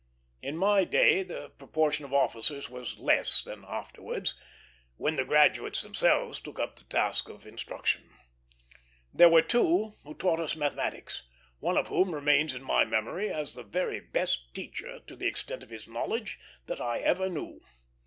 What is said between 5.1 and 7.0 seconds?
the graduates themselves took up the